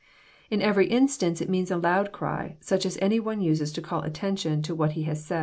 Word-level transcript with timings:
In 0.49 0.63
every 0.63 0.87
instance 0.87 1.41
it 1.41 1.47
means 1.49 1.69
a 1.69 1.77
loud 1.77 2.11
cry, 2.11 2.55
such 2.59 2.87
as 2.87 2.97
any 2.99 3.19
one 3.19 3.39
uses 3.39 3.71
to 3.73 3.83
call 3.83 4.01
attention 4.01 4.63
to 4.63 4.73
what 4.73 4.93
he 4.93 5.03
has 5.03 5.19
to 5.19 5.27
say. 5.27 5.39